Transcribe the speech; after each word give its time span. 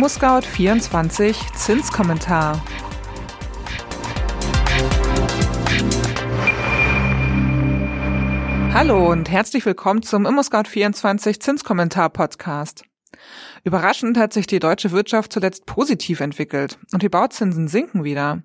ImmoScout24 0.00 1.52
Zinskommentar. 1.56 2.64
Hallo 8.72 9.10
und 9.10 9.28
herzlich 9.28 9.66
willkommen 9.66 10.02
zum 10.02 10.26
ImmoScout24 10.26 11.40
Zinskommentar 11.40 12.08
Podcast. 12.08 12.84
Überraschend 13.62 14.16
hat 14.16 14.32
sich 14.32 14.46
die 14.46 14.58
deutsche 14.58 14.90
Wirtschaft 14.90 15.34
zuletzt 15.34 15.66
positiv 15.66 16.20
entwickelt 16.20 16.78
und 16.94 17.02
die 17.02 17.10
Bauzinsen 17.10 17.68
sinken 17.68 18.02
wieder. 18.02 18.42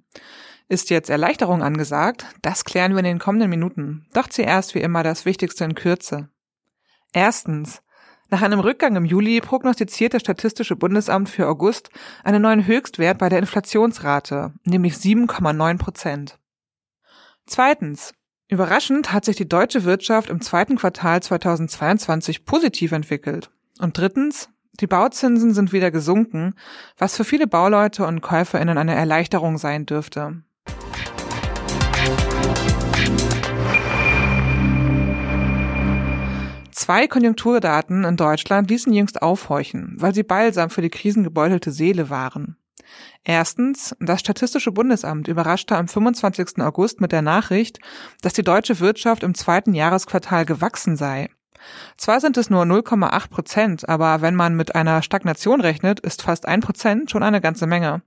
Ist 0.67 0.89
jetzt 0.89 1.09
Erleichterung 1.09 1.63
angesagt? 1.63 2.25
Das 2.41 2.65
klären 2.65 2.91
wir 2.91 2.99
in 2.99 3.05
den 3.05 3.19
kommenden 3.19 3.49
Minuten. 3.49 4.07
Doch 4.11 4.27
zuerst 4.27 4.75
wie 4.75 4.81
immer 4.81 5.03
das 5.03 5.23
Wichtigste 5.23 5.63
in 5.63 5.73
Kürze. 5.73 6.27
Erstens. 7.13 7.81
Nach 8.35 8.41
einem 8.41 8.59
Rückgang 8.59 8.97
im 8.97 9.05
Juli 9.05 9.39
prognostiziert 9.39 10.13
das 10.13 10.21
Statistische 10.21 10.75
Bundesamt 10.75 11.29
für 11.29 11.47
August 11.47 11.89
einen 12.21 12.41
neuen 12.41 12.67
Höchstwert 12.67 13.17
bei 13.17 13.29
der 13.29 13.39
Inflationsrate, 13.39 14.51
nämlich 14.65 14.95
7,9 14.95 15.77
Prozent. 15.77 16.37
Zweitens. 17.45 18.13
Überraschend 18.49 19.13
hat 19.13 19.23
sich 19.23 19.37
die 19.37 19.47
deutsche 19.47 19.85
Wirtschaft 19.85 20.29
im 20.29 20.41
zweiten 20.41 20.75
Quartal 20.75 21.23
2022 21.23 22.43
positiv 22.43 22.91
entwickelt. 22.91 23.51
Und 23.79 23.97
drittens, 23.97 24.49
die 24.81 24.87
Bauzinsen 24.87 25.53
sind 25.53 25.71
wieder 25.71 25.89
gesunken, 25.89 26.55
was 26.97 27.15
für 27.15 27.23
viele 27.23 27.47
Bauleute 27.47 28.05
und 28.05 28.19
Käuferinnen 28.19 28.77
eine 28.77 28.95
Erleichterung 28.95 29.57
sein 29.57 29.85
dürfte. 29.85 30.43
Zwei 36.85 37.07
Konjunkturdaten 37.07 38.03
in 38.03 38.15
Deutschland 38.15 38.69
ließen 38.69 38.93
jüngst 38.93 39.23
aufhorchen, 39.23 39.95
weil 39.97 40.13
sie 40.13 40.21
balsam 40.21 40.69
für 40.69 40.83
die 40.83 40.91
krisengebeutelte 40.91 41.71
Seele 41.71 42.11
waren. 42.11 42.57
Erstens, 43.23 43.95
das 43.99 44.19
Statistische 44.19 44.71
Bundesamt 44.71 45.27
überraschte 45.27 45.75
am 45.77 45.87
25. 45.87 46.59
August 46.59 47.01
mit 47.01 47.11
der 47.11 47.23
Nachricht, 47.23 47.79
dass 48.21 48.33
die 48.33 48.43
deutsche 48.43 48.79
Wirtschaft 48.79 49.23
im 49.23 49.33
zweiten 49.33 49.73
Jahresquartal 49.73 50.45
gewachsen 50.45 50.95
sei. 50.95 51.31
Zwar 51.97 52.19
sind 52.19 52.37
es 52.37 52.51
nur 52.51 52.61
0,8 52.61 53.29
Prozent, 53.31 53.89
aber 53.89 54.21
wenn 54.21 54.35
man 54.35 54.55
mit 54.55 54.75
einer 54.75 55.01
Stagnation 55.01 55.61
rechnet, 55.61 56.01
ist 56.01 56.21
fast 56.21 56.47
ein 56.47 56.61
Prozent 56.61 57.09
schon 57.09 57.23
eine 57.23 57.41
ganze 57.41 57.65
Menge. 57.65 58.03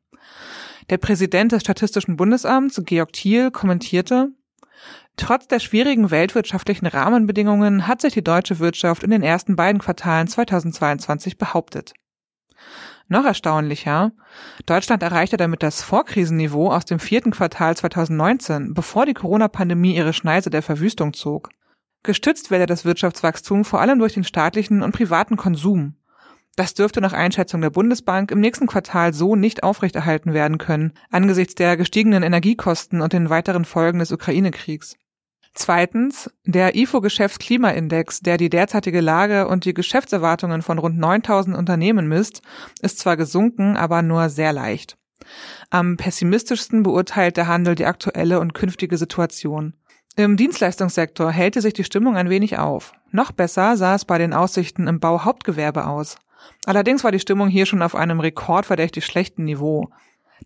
Der 0.88 0.98
Präsident 0.98 1.50
des 1.50 1.62
Statistischen 1.62 2.16
Bundesamts, 2.16 2.80
Georg 2.84 3.12
Thiel, 3.12 3.50
kommentierte, 3.50 4.28
Trotz 5.18 5.48
der 5.48 5.58
schwierigen 5.58 6.10
weltwirtschaftlichen 6.12 6.86
Rahmenbedingungen 6.86 7.86
hat 7.88 8.00
sich 8.00 8.14
die 8.14 8.22
deutsche 8.22 8.60
Wirtschaft 8.60 9.02
in 9.02 9.10
den 9.10 9.22
ersten 9.22 9.56
beiden 9.56 9.80
Quartalen 9.80 10.28
2022 10.28 11.36
behauptet. 11.36 11.92
Noch 13.08 13.24
erstaunlicher, 13.24 14.12
Deutschland 14.64 15.02
erreichte 15.02 15.36
damit 15.36 15.62
das 15.62 15.82
Vorkrisenniveau 15.82 16.70
aus 16.70 16.84
dem 16.84 17.00
vierten 17.00 17.32
Quartal 17.32 17.76
2019, 17.76 18.74
bevor 18.74 19.06
die 19.06 19.14
Corona-Pandemie 19.14 19.96
ihre 19.96 20.12
Schneise 20.12 20.50
der 20.50 20.62
Verwüstung 20.62 21.12
zog. 21.12 21.50
Gestützt 22.04 22.50
werde 22.50 22.66
das 22.66 22.84
Wirtschaftswachstum 22.84 23.64
vor 23.64 23.80
allem 23.80 23.98
durch 23.98 24.14
den 24.14 24.24
staatlichen 24.24 24.82
und 24.82 24.92
privaten 24.92 25.36
Konsum. 25.36 25.96
Das 26.54 26.74
dürfte 26.74 27.00
nach 27.00 27.12
Einschätzung 27.12 27.60
der 27.60 27.70
Bundesbank 27.70 28.30
im 28.30 28.40
nächsten 28.40 28.66
Quartal 28.66 29.12
so 29.12 29.36
nicht 29.36 29.62
aufrechterhalten 29.62 30.32
werden 30.32 30.58
können, 30.58 30.92
angesichts 31.10 31.54
der 31.56 31.76
gestiegenen 31.76 32.22
Energiekosten 32.22 33.00
und 33.00 33.12
den 33.12 33.30
weiteren 33.30 33.64
Folgen 33.64 33.98
des 33.98 34.12
Ukraine-Kriegs. 34.12 34.96
Zweitens, 35.60 36.30
der 36.44 36.76
IFO-Geschäftsklimaindex, 36.76 38.20
der 38.20 38.36
die 38.36 38.48
derzeitige 38.48 39.00
Lage 39.00 39.48
und 39.48 39.64
die 39.64 39.74
Geschäftserwartungen 39.74 40.62
von 40.62 40.78
rund 40.78 40.96
9000 40.96 41.56
Unternehmen 41.56 42.06
misst, 42.06 42.42
ist 42.80 43.00
zwar 43.00 43.16
gesunken, 43.16 43.76
aber 43.76 44.02
nur 44.02 44.28
sehr 44.28 44.52
leicht. 44.52 44.96
Am 45.68 45.96
pessimistischsten 45.96 46.84
beurteilt 46.84 47.36
der 47.36 47.48
Handel 47.48 47.74
die 47.74 47.86
aktuelle 47.86 48.38
und 48.38 48.54
künftige 48.54 48.96
Situation. 48.96 49.74
Im 50.14 50.36
Dienstleistungssektor 50.36 51.32
hellte 51.32 51.60
sich 51.60 51.74
die 51.74 51.82
Stimmung 51.82 52.16
ein 52.16 52.30
wenig 52.30 52.56
auf. 52.56 52.92
Noch 53.10 53.32
besser 53.32 53.76
sah 53.76 53.96
es 53.96 54.04
bei 54.04 54.16
den 54.16 54.34
Aussichten 54.34 54.86
im 54.86 55.00
Bauhauptgewerbe 55.00 55.88
aus. 55.88 56.18
Allerdings 56.66 57.02
war 57.02 57.10
die 57.10 57.18
Stimmung 57.18 57.48
hier 57.48 57.66
schon 57.66 57.82
auf 57.82 57.96
einem 57.96 58.20
rekordverdächtig 58.20 59.04
schlechten 59.04 59.42
Niveau. 59.42 59.90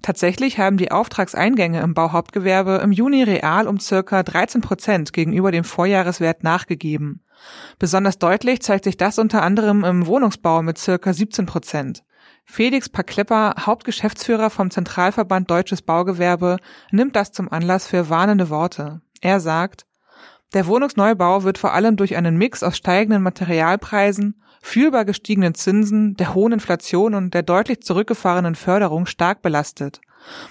Tatsächlich 0.02 0.58
haben 0.58 0.76
die 0.76 0.90
Auftragseingänge 0.90 1.80
im 1.80 1.94
Bauhauptgewerbe 1.94 2.80
im 2.82 2.90
Juni 2.90 3.22
real 3.22 3.68
um 3.68 3.78
circa 3.78 4.22
13 4.22 4.60
Prozent 4.60 5.12
gegenüber 5.12 5.52
dem 5.52 5.64
Vorjahreswert 5.64 6.42
nachgegeben. 6.42 7.22
Besonders 7.78 8.18
deutlich 8.18 8.62
zeigt 8.62 8.84
sich 8.84 8.96
das 8.96 9.18
unter 9.18 9.42
anderem 9.42 9.84
im 9.84 10.06
Wohnungsbau 10.06 10.62
mit 10.62 10.78
circa 10.78 11.12
17 11.12 11.46
Prozent. 11.46 12.04
Felix 12.44 12.88
Paklepper, 12.88 13.54
Hauptgeschäftsführer 13.60 14.50
vom 14.50 14.70
Zentralverband 14.70 15.48
Deutsches 15.50 15.82
Baugewerbe, 15.82 16.58
nimmt 16.90 17.14
das 17.14 17.32
zum 17.32 17.50
Anlass 17.50 17.86
für 17.86 18.10
warnende 18.10 18.50
Worte. 18.50 19.00
Er 19.20 19.38
sagt, 19.38 19.86
der 20.54 20.66
Wohnungsneubau 20.66 21.44
wird 21.44 21.58
vor 21.58 21.72
allem 21.72 21.96
durch 21.96 22.16
einen 22.16 22.36
Mix 22.36 22.62
aus 22.62 22.76
steigenden 22.76 23.22
Materialpreisen, 23.22 24.42
fühlbar 24.60 25.04
gestiegenen 25.04 25.54
Zinsen, 25.54 26.16
der 26.16 26.34
hohen 26.34 26.52
Inflation 26.52 27.14
und 27.14 27.34
der 27.34 27.42
deutlich 27.42 27.82
zurückgefahrenen 27.82 28.54
Förderung 28.54 29.06
stark 29.06 29.42
belastet. 29.42 30.00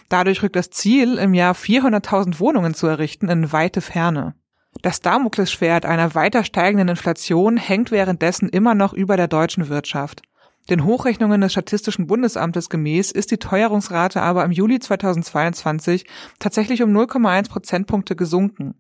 Dadurch 0.10 0.44
rückt 0.44 0.56
das 0.56 0.70
Ziel, 0.70 1.18
im 1.18 1.34
Jahr 1.34 1.56
400.000 1.56 2.40
Wohnungen 2.40 2.74
zu 2.74 2.88
errichten, 2.88 3.30
in 3.30 3.52
weite 3.52 3.82
Ferne. 3.82 4.36
Das 4.82 5.02
Damoklesschwert 5.02 5.86
einer 5.86 6.16
weiter 6.16 6.44
steigenden 6.44 6.90
Inflation 6.90 7.58
hängt 7.58 7.92
währenddessen 7.92 8.50
immer 8.50 8.74
noch 8.74 8.94
über 8.94 9.18
der 9.18 9.28
deutschen 9.28 9.70
Wirtschaft. 9.70 10.22
Den 10.70 10.86
Hochrechnungen 10.86 11.42
des 11.42 11.52
Statistischen 11.52 12.08
Bundesamtes 12.08 12.70
gemäß 12.70 13.12
ist 13.12 13.32
die 13.32 13.38
Teuerungsrate 13.38 14.22
aber 14.22 14.46
im 14.46 14.52
Juli 14.52 14.80
2022 14.80 16.06
tatsächlich 16.40 16.84
um 16.84 16.96
0,1 16.96 17.50
Prozentpunkte 17.50 18.16
gesunken, 18.16 18.76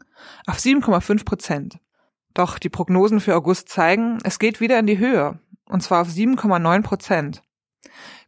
auf 0.45 0.57
7,5 0.57 1.25
Prozent. 1.25 1.79
Doch 2.33 2.59
die 2.59 2.69
Prognosen 2.69 3.19
für 3.19 3.35
August 3.35 3.69
zeigen, 3.69 4.19
es 4.23 4.39
geht 4.39 4.61
wieder 4.61 4.79
in 4.79 4.87
die 4.87 4.99
Höhe, 4.99 5.39
und 5.65 5.81
zwar 5.81 6.01
auf 6.01 6.07
7,9 6.07 6.81
Prozent. 6.83 7.43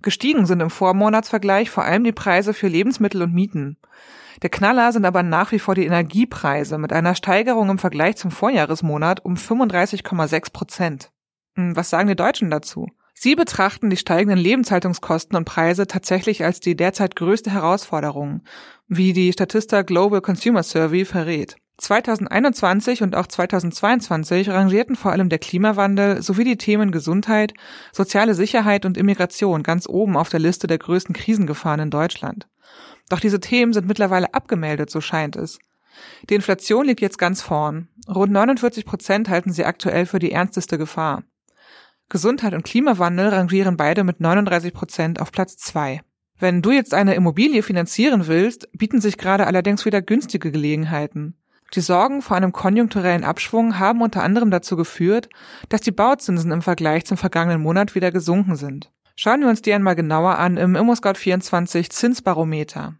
Gestiegen 0.02 0.46
sind 0.46 0.60
im 0.60 0.70
Vormonatsvergleich 0.70 1.70
vor 1.70 1.86
allem 1.86 2.04
die 2.04 2.12
Preise 2.12 2.54
für 2.54 2.68
Lebensmittel 2.68 3.22
und 3.22 3.34
Mieten. 3.34 3.78
Der 4.42 4.50
Knaller 4.50 4.92
sind 4.92 5.06
aber 5.06 5.24
nach 5.24 5.52
wie 5.54 5.60
vor 5.60 5.76
die 5.76 5.86
Energiepreise 5.86 6.78
mit 6.78 6.92
einer 6.92 7.16
Steigerung 7.16 7.70
im 7.70 7.78
Vergleich 7.78 8.18
zum 8.18 8.32
Vorjahresmonat 8.32 9.24
um 9.24 9.36
35,6 9.36 10.52
Prozent. 10.52 11.12
Hm, 11.56 11.76
was 11.76 11.90
sagen 11.90 12.10
die 12.10 12.16
Deutschen 12.16 12.50
dazu? 12.50 12.88
Sie 13.14 13.36
betrachten 13.36 13.90
die 13.90 13.98
steigenden 13.98 14.40
Lebenshaltungskosten 14.40 15.38
und 15.38 15.46
Preise 15.46 15.88
tatsächlich 15.88 16.44
als 16.44 16.60
die 16.60 16.76
derzeit 16.76 17.16
größte 17.16 17.52
Herausforderung, 17.52 18.42
wie 18.88 19.14
die 19.14 19.32
Statista 19.32 19.84
Global 19.84 20.22
Consumer 20.22 20.64
Survey 20.64 21.06
verrät. 21.06 21.56
2021 21.78 23.02
und 23.02 23.16
auch 23.16 23.28
2022 23.28 24.50
rangierten 24.50 24.96
vor 24.96 25.12
allem 25.12 25.30
der 25.30 25.40
Klimawandel 25.40 26.22
sowie 26.22 26.44
die 26.44 26.58
Themen 26.58 26.92
Gesundheit, 26.92 27.54
soziale 27.92 28.36
Sicherheit 28.36 28.86
und 28.86 28.98
Immigration 28.98 29.64
ganz 29.64 29.88
oben 29.88 30.16
auf 30.16 30.30
der 30.30 30.40
Liste 30.40 30.68
der 30.68 30.78
größten 30.78 31.16
Krisengefahren 31.16 31.80
in 31.80 31.90
Deutschland. 31.90 32.48
Doch 33.10 33.20
diese 33.20 33.40
Themen 33.40 33.74
sind 33.74 33.88
mittlerweile 33.88 34.34
abgemeldet, 34.34 34.90
so 34.90 35.02
scheint 35.02 35.36
es. 35.36 35.60
Die 36.30 36.36
Inflation 36.36 36.86
liegt 36.86 37.02
jetzt 37.02 37.18
ganz 37.18 37.42
vorn. 37.42 37.90
Rund 38.08 38.32
49 38.32 38.86
Prozent 38.86 39.30
halten 39.30 39.52
sie 39.52 39.66
aktuell 39.66 40.06
für 40.06 40.20
die 40.20 40.32
ernsteste 40.32 40.78
Gefahr. 40.78 41.24
Gesundheit 42.14 42.54
und 42.54 42.64
Klimawandel 42.64 43.30
rangieren 43.30 43.76
beide 43.76 44.04
mit 44.04 44.20
39 44.20 44.72
Prozent 44.72 45.20
auf 45.20 45.32
Platz 45.32 45.58
zwei. 45.58 46.02
Wenn 46.38 46.62
du 46.62 46.70
jetzt 46.70 46.94
eine 46.94 47.16
Immobilie 47.16 47.64
finanzieren 47.64 48.28
willst, 48.28 48.72
bieten 48.72 49.02
sich 49.02 49.18
gerade 49.18 49.48
allerdings 49.48 49.84
wieder 49.84 50.00
günstige 50.04 50.52
Gelegenheiten. 50.52 51.36
Die 51.74 51.82
Sorgen 51.82 52.22
vor 52.22 52.38
einem 52.38 52.52
konjunkturellen 52.52 53.24
Abschwung 53.24 53.80
haben 53.80 54.04
unter 54.04 54.22
anderem 54.22 54.52
dazu 54.52 54.76
geführt, 54.76 55.28
dass 55.70 55.82
die 55.82 55.92
Bauzinsen 55.92 56.52
im 56.52 56.62
Vergleich 56.62 57.04
zum 57.06 57.18
vergangenen 57.18 57.64
Monat 57.64 57.96
wieder 57.96 58.12
gesunken 58.12 58.58
sind. 58.58 58.92
Schauen 59.16 59.42
wir 59.42 59.48
uns 59.48 59.64
die 59.64 59.74
einmal 59.74 59.96
genauer 59.96 60.38
an 60.38 60.58
im 60.58 60.76
ImmoScout24 60.76 61.90
Zinsbarometer. 61.90 62.94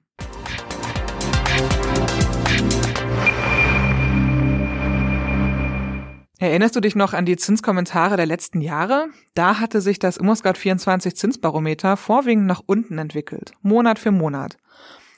Erinnerst 6.44 6.76
du 6.76 6.82
dich 6.82 6.94
noch 6.94 7.14
an 7.14 7.26
die 7.26 7.38
Zinskommentare 7.38 8.18
der 8.18 8.26
letzten 8.26 8.60
Jahre? 8.60 9.08
Da 9.34 9.62
hatte 9.62 9.80
sich 9.80 9.98
das 9.98 10.20
ImmoScout24 10.20 11.16
Zinsbarometer 11.16 11.96
vorwiegend 11.96 12.48
nach 12.48 12.62
unten 12.66 12.98
entwickelt, 12.98 13.54
Monat 13.62 13.98
für 13.98 14.12
Monat. 14.12 14.58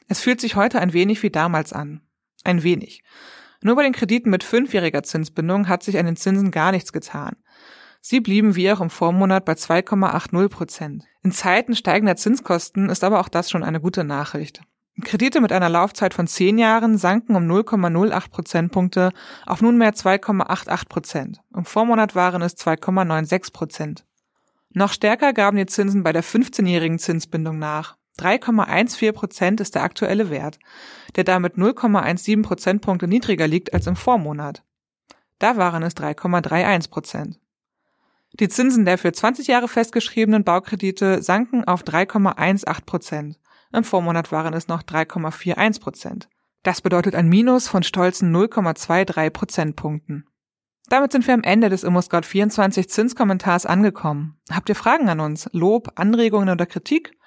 Es 0.08 0.20
fühlt 0.20 0.40
sich 0.40 0.56
heute 0.56 0.80
ein 0.80 0.94
wenig 0.94 1.24
wie 1.24 1.32
damals 1.32 1.74
an. 1.74 2.02
Ein 2.44 2.62
wenig. 2.62 3.02
Nur 3.64 3.76
bei 3.76 3.82
den 3.82 3.94
Krediten 3.94 4.30
mit 4.30 4.44
fünfjähriger 4.44 5.02
Zinsbindung 5.02 5.68
hat 5.68 5.82
sich 5.82 5.98
an 5.98 6.06
den 6.06 6.16
Zinsen 6.16 6.52
gar 6.52 6.72
nichts 6.72 6.94
getan. 6.94 7.38
Sie 8.02 8.20
blieben 8.20 8.56
wie 8.56 8.72
auch 8.72 8.80
im 8.80 8.92
Vormonat 8.92 9.46
bei 9.46 9.54
2,80 9.54 10.50
Prozent. 10.50 11.06
In 11.24 11.32
Zeiten 11.32 11.76
steigender 11.76 12.18
Zinskosten 12.18 12.88
ist 12.88 13.04
aber 13.04 13.20
auch 13.20 13.30
das 13.30 13.50
schon 13.50 13.64
eine 13.64 13.82
gute 13.82 14.04
Nachricht. 14.04 14.62
Kredite 15.04 15.42
mit 15.42 15.52
einer 15.52 15.70
Laufzeit 15.70 16.14
von 16.14 16.26
zehn 16.26 16.58
Jahren 16.58 16.98
sanken 16.98 17.36
um 17.36 17.44
0,08 17.44 18.30
Prozentpunkte 18.30 19.12
auf 19.46 19.62
nunmehr 19.62 19.94
2,88 19.94 20.88
Prozent. 20.88 21.42
Im 21.54 21.66
Vormonat 21.66 22.16
waren 22.16 22.42
es 22.42 22.58
2,96 22.58 23.52
Prozent. 23.52 24.06
Noch 24.70 24.94
stärker 24.94 25.34
gaben 25.34 25.58
die 25.58 25.66
Zinsen 25.66 26.04
bei 26.04 26.14
der 26.14 26.24
15-jährigen 26.24 27.00
Zinsbindung 27.00 27.60
nach. 27.60 27.98
3,14 28.20 29.12
Prozent 29.12 29.62
ist 29.62 29.76
der 29.76 29.84
aktuelle 29.84 30.30
Wert, 30.30 30.60
der 31.16 31.26
damit 31.26 31.56
0,17 31.56 32.44
Prozentpunkte 32.44 33.08
niedriger 33.08 33.48
liegt 33.48 33.74
als 33.74 33.88
im 33.88 33.98
Vormonat. 33.98 34.64
Da 35.40 35.58
waren 35.58 35.84
es 35.84 35.96
3,31 35.98 36.90
Prozent. 36.90 37.40
Die 38.40 38.50
Zinsen 38.50 38.86
der 38.86 38.98
für 38.98 39.12
20 39.12 39.48
Jahre 39.48 39.68
festgeschriebenen 39.68 40.44
Baukredite 40.44 41.22
sanken 41.22 41.66
auf 41.66 41.84
3,18 41.84 42.86
Prozent. 42.86 43.40
Im 43.74 43.84
Vormonat 43.84 44.32
waren 44.32 44.54
es 44.54 44.68
noch 44.68 44.84
3,41 44.84 45.82
Prozent. 45.82 46.30
Das 46.64 46.82
bedeutet 46.82 47.16
ein 47.16 47.30
Minus 47.30 47.68
von 47.68 47.84
stolzen 47.84 48.36
0,23 48.36 49.30
Prozentpunkten. 49.30 50.28
Damit 50.90 51.12
sind 51.12 51.26
wir 51.26 51.34
am 51.34 51.44
Ende 51.44 51.70
des 51.70 51.86
ImmoScout24 51.86 52.88
Zinskommentars 52.88 53.66
angekommen. 53.66 54.40
Habt 54.52 54.70
ihr 54.70 54.76
Fragen 54.76 55.10
an 55.10 55.20
uns, 55.20 55.50
Lob, 55.52 55.92
Anregungen 55.96 56.50
oder 56.50 56.66
Kritik? 56.66 57.18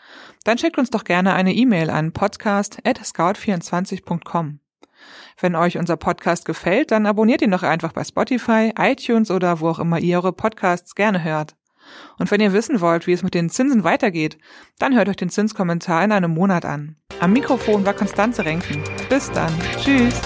Dann 0.44 0.58
schickt 0.58 0.78
uns 0.78 0.90
doch 0.90 1.04
gerne 1.04 1.34
eine 1.34 1.52
E-Mail 1.52 1.90
an 1.90 2.12
podcast@scout24.com. 2.12 4.60
Wenn 5.40 5.54
euch 5.54 5.78
unser 5.78 5.96
Podcast 5.96 6.44
gefällt, 6.44 6.90
dann 6.90 7.06
abonniert 7.06 7.42
ihn 7.42 7.50
doch 7.50 7.62
einfach 7.62 7.92
bei 7.92 8.04
Spotify, 8.04 8.72
iTunes 8.78 9.30
oder 9.30 9.60
wo 9.60 9.68
auch 9.68 9.78
immer 9.78 10.00
ihr 10.00 10.16
eure 10.16 10.32
Podcasts 10.32 10.94
gerne 10.94 11.22
hört. 11.22 11.57
Und 12.18 12.30
wenn 12.30 12.40
ihr 12.40 12.52
wissen 12.52 12.80
wollt, 12.80 13.06
wie 13.06 13.12
es 13.12 13.22
mit 13.22 13.34
den 13.34 13.50
Zinsen 13.50 13.84
weitergeht, 13.84 14.38
dann 14.78 14.96
hört 14.96 15.08
euch 15.08 15.16
den 15.16 15.30
Zinskommentar 15.30 16.04
in 16.04 16.12
einem 16.12 16.32
Monat 16.32 16.64
an. 16.64 16.96
Am 17.20 17.32
Mikrofon 17.32 17.84
war 17.84 17.94
Konstanze 17.94 18.44
Renken. 18.44 18.82
Bis 19.08 19.30
dann. 19.32 19.52
Tschüss. 19.78 20.20